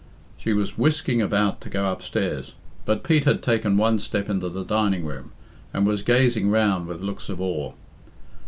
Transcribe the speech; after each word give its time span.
She 0.35 0.51
was 0.51 0.79
whisking 0.79 1.21
about 1.21 1.61
to 1.61 1.69
go 1.69 1.91
upstairs, 1.91 2.55
but 2.85 3.03
Pete 3.03 3.25
had 3.25 3.43
taken 3.43 3.77
one 3.77 3.99
step 3.99 4.31
into 4.31 4.49
the 4.49 4.63
dining 4.65 5.05
room, 5.05 5.31
and 5.75 5.85
was 5.85 6.01
gazing 6.01 6.49
round 6.49 6.87
with 6.87 7.01
looks 7.03 7.29
of 7.29 7.39
awe. 7.39 7.73